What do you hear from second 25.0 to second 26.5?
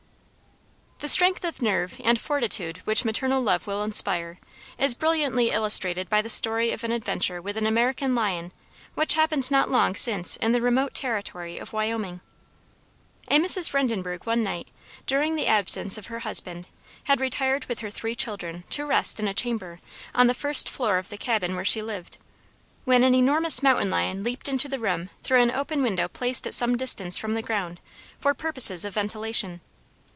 through an open window placed